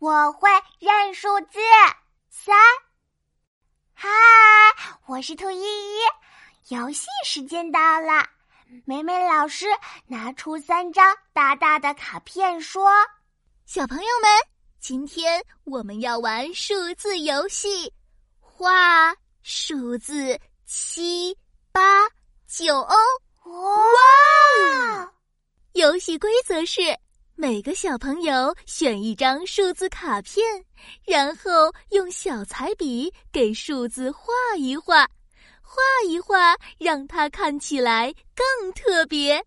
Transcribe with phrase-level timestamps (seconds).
[0.00, 0.48] 我会
[0.78, 1.58] 认数字
[2.30, 2.56] 三。
[3.92, 4.08] 嗨，
[5.04, 5.98] 我是兔依依，
[6.74, 8.26] 游戏时间到了。
[8.86, 9.66] 美美老师
[10.06, 12.90] 拿出三张大大的卡片，说
[13.68, 14.30] ：“小朋友们，
[14.80, 17.92] 今天我们要玩数字游戏，
[18.40, 21.36] 画数字七
[21.72, 22.08] 八
[22.46, 22.96] 九哦。
[23.44, 25.12] 哇！
[25.72, 26.80] 游戏规则是。”
[27.40, 30.44] 每个小朋友选一张数字卡片，
[31.06, 35.08] 然后用小彩笔给数字画一画，
[35.62, 39.42] 画一画，让它看起来更特别。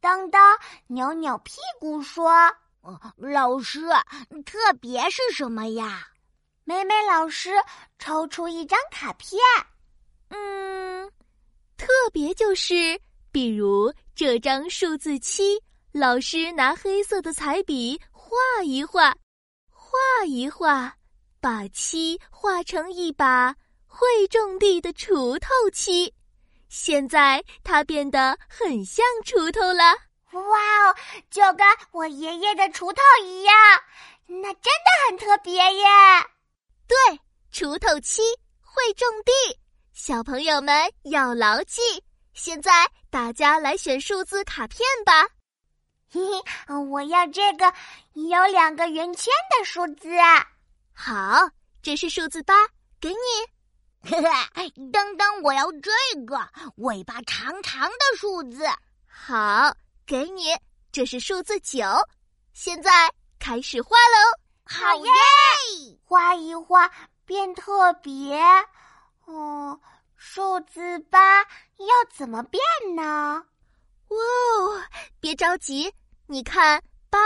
[0.00, 2.32] 当当扭扭屁股说
[3.18, 3.82] ：“老师，
[4.46, 6.08] 特别是什么呀？”
[6.64, 7.50] 美美老师
[7.98, 9.38] 抽出一张卡片，
[10.30, 11.12] 嗯，
[11.76, 12.98] 特别就是，
[13.30, 15.62] 比如这张数字七。
[15.96, 19.16] 老师拿黑色的彩笔画一画，
[19.70, 20.94] 画一画，
[21.40, 26.12] 把七画成一把会种地的锄头七。
[26.68, 29.84] 现在它变得很像锄头了。
[30.32, 30.94] 哇哦，
[31.30, 33.54] 就跟我爷爷的锄头一样，
[34.26, 35.86] 那真的很特别耶。
[36.86, 37.18] 对，
[37.50, 38.20] 锄头七
[38.60, 39.32] 会种地，
[39.94, 41.80] 小朋友们要牢记。
[42.34, 45.26] 现在大家来选数字卡片吧。
[46.16, 46.22] 嘿
[46.66, 47.70] 嘿，我要这个
[48.14, 50.08] 有两个圆圈的数字。
[50.94, 51.50] 好，
[51.82, 52.54] 这是数字八，
[52.98, 54.10] 给你。
[54.10, 54.18] 嘿
[54.54, 55.90] 嘿，噔噔，我要这
[56.26, 56.38] 个
[56.76, 58.64] 尾巴长长的数字。
[59.06, 59.74] 好，
[60.06, 60.44] 给你，
[60.90, 61.84] 这是数字九。
[62.54, 62.90] 现在
[63.38, 64.40] 开始画喽。
[64.64, 65.12] 好耶！
[66.02, 66.90] 画一画
[67.26, 68.40] 变特别。
[69.26, 69.78] 哦，
[70.16, 72.62] 数字八要怎么变
[72.94, 73.44] 呢？
[74.08, 74.82] 哇哦！
[75.20, 75.92] 别着急，
[76.28, 77.18] 你看八，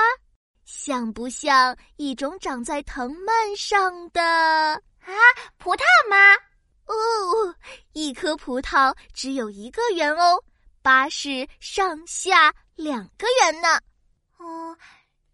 [0.66, 5.12] 像不像一种长在藤蔓上的啊？
[5.56, 6.34] 葡萄吗？
[6.84, 7.54] 哦，
[7.92, 10.44] 一颗葡萄只有一个圆哦，
[10.82, 13.80] 八是上下两个圆呢。
[14.36, 14.76] 哦，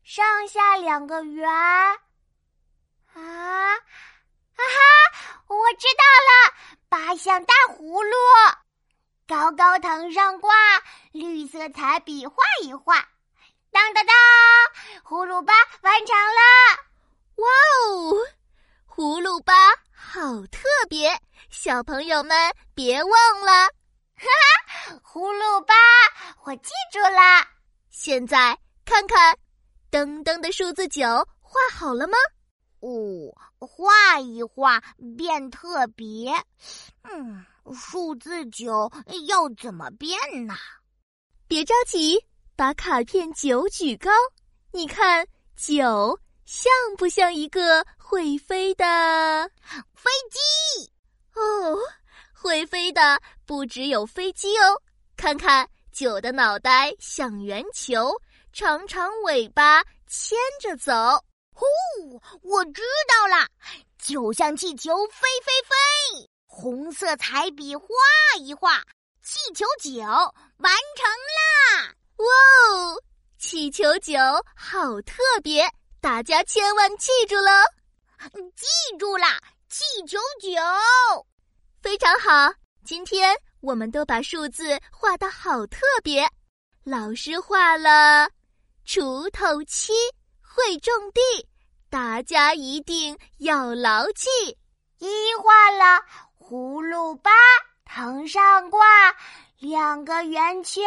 [0.05, 1.91] 上下两个圆啊！
[3.15, 3.75] 啊
[4.55, 4.65] 哈！
[5.49, 6.55] 我知道了，
[6.89, 8.11] 八像大葫芦。
[9.27, 10.55] 高高藤上挂，
[11.11, 13.09] 绿色彩笔画一画，
[13.71, 14.15] 当当当，
[15.05, 16.41] 葫芦巴完成了！
[17.37, 17.47] 哇
[17.89, 18.17] 哦，
[18.89, 19.53] 葫芦巴
[19.93, 21.11] 好特别，
[21.51, 22.37] 小朋友们
[22.75, 23.53] 别忘了，
[24.17, 24.27] 哈
[24.87, 25.75] 哈，葫芦巴
[26.45, 27.47] 我记住了。
[27.91, 29.37] 现在看看，
[29.91, 31.05] 噔噔的数字九
[31.41, 32.17] 画好了吗？
[32.81, 32.89] 哦，
[33.59, 34.81] 画一画
[35.17, 36.33] 变特别，
[37.03, 37.45] 嗯。
[37.75, 38.89] 数字九
[39.27, 40.17] 要怎么变
[40.47, 40.55] 呢？
[41.49, 42.17] 别着急，
[42.57, 44.11] 把卡片九举高，
[44.73, 45.27] 你看
[45.59, 49.51] 九像不像一个会飞的
[49.95, 50.91] 飞机？
[51.35, 51.77] 哦，
[52.33, 54.81] 会飞的不只有飞机哦。
[55.19, 58.11] 看看九的脑袋像圆球，
[58.55, 60.93] 长长尾巴牵着走。
[61.53, 61.67] 呼，
[62.41, 63.47] 我知道了，
[64.03, 66.31] 九像气球飞飞飞。
[66.47, 67.87] 红色彩笔画
[68.41, 68.83] 一画，
[69.23, 71.46] 气球九完成啦！
[72.17, 72.25] 哇
[72.73, 73.03] 哦，
[73.39, 74.17] 气球九
[74.55, 75.69] 好特别，
[76.01, 77.51] 大家千万记住喽！
[78.55, 78.67] 记
[78.99, 79.39] 住啦，
[79.69, 80.51] 气球九
[81.83, 82.53] 非常好。
[82.85, 86.27] 今天我们都把数字画的好特别。
[86.85, 88.29] 老师画了
[88.87, 89.93] 锄头七
[90.41, 91.21] 会种地，
[91.91, 94.29] 大家一定要牢记。
[94.99, 96.03] 一画了。
[96.39, 97.33] 葫芦八
[97.87, 98.85] 藤上挂，
[99.59, 100.85] 两个圆圈，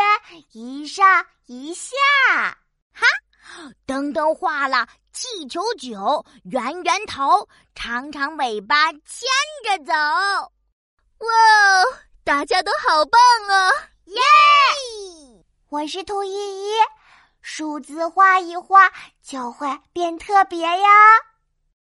[0.52, 1.96] 一上一下。
[2.94, 3.06] 哈，
[3.86, 9.02] 灯灯画了气球九，圆圆头，长长尾巴牵
[9.64, 9.94] 着走。
[9.94, 11.28] 哇，
[12.24, 13.72] 大家都好棒啊！
[14.06, 14.22] 耶！
[15.70, 16.74] 我是兔依依，
[17.42, 18.92] 数字画一画
[19.24, 20.88] 就会变特别呀。